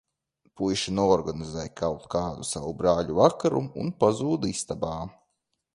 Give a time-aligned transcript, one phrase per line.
[0.59, 4.95] Puiši noorganizē kaut kādu savu "brāļu vakaru" un pazūd istabā.